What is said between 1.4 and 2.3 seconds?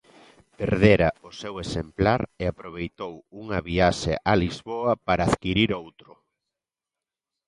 seu exemplar